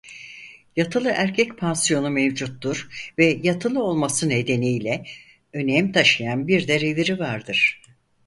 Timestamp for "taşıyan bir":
5.91-6.67